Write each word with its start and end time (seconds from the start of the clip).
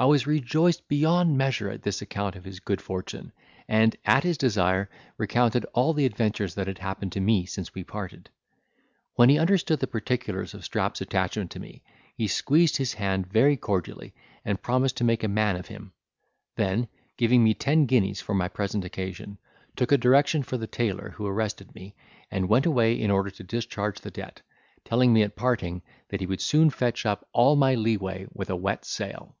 I 0.00 0.04
was 0.04 0.28
rejoiced 0.28 0.86
beyond 0.86 1.36
measure 1.36 1.68
at 1.70 1.82
this 1.82 2.00
account 2.02 2.36
of 2.36 2.44
his 2.44 2.60
good 2.60 2.80
fortune; 2.80 3.32
and, 3.66 3.96
at 4.04 4.22
his 4.22 4.38
desire, 4.38 4.88
recounted 5.16 5.64
all 5.74 5.92
the 5.92 6.04
adventures 6.06 6.54
that 6.54 6.68
had 6.68 6.78
happened 6.78 7.10
to 7.14 7.20
me 7.20 7.46
since 7.46 7.74
we 7.74 7.82
parted. 7.82 8.30
When 9.16 9.28
he 9.28 9.40
understood 9.40 9.80
the 9.80 9.88
particulars 9.88 10.54
of 10.54 10.64
Strap's 10.64 11.00
attachment 11.00 11.50
to 11.50 11.58
me, 11.58 11.82
he 12.16 12.28
squeezed 12.28 12.76
his 12.76 12.92
hand 12.92 13.26
very 13.26 13.56
cordially, 13.56 14.14
and 14.44 14.62
promised 14.62 14.96
to 14.98 15.02
make 15.04 15.24
a 15.24 15.26
man 15.26 15.56
of 15.56 15.66
him; 15.66 15.92
then, 16.54 16.86
giving 17.16 17.42
me 17.42 17.52
ten 17.52 17.86
guineas 17.86 18.20
for 18.20 18.34
my 18.34 18.46
present 18.46 18.84
occasion, 18.84 19.36
took 19.74 19.90
a 19.90 19.98
direction 19.98 20.44
for 20.44 20.56
the 20.56 20.68
tailor 20.68 21.10
who 21.16 21.26
arrested 21.26 21.74
me, 21.74 21.96
and 22.30 22.48
went 22.48 22.66
away 22.66 22.94
in 22.94 23.10
order 23.10 23.30
to 23.30 23.42
discharge 23.42 24.00
the 24.00 24.12
debt, 24.12 24.42
telling 24.84 25.12
me 25.12 25.24
at 25.24 25.34
parting, 25.34 25.82
that 26.10 26.20
he 26.20 26.26
would 26.28 26.40
soon 26.40 26.70
fetch 26.70 27.04
up 27.04 27.26
all 27.32 27.56
my 27.56 27.74
leeway 27.74 28.28
with 28.32 28.48
a 28.48 28.54
wet 28.54 28.84
sail. 28.84 29.34